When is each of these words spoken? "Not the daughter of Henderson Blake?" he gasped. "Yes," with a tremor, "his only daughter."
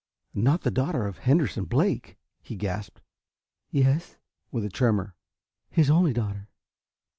"Not 0.33 0.61
the 0.63 0.71
daughter 0.71 1.05
of 1.05 1.19
Henderson 1.19 1.65
Blake?" 1.65 2.17
he 2.41 2.55
gasped. 2.55 3.01
"Yes," 3.69 4.17
with 4.51 4.65
a 4.65 4.69
tremor, 4.69 5.13
"his 5.69 5.91
only 5.91 6.11
daughter." 6.11 6.47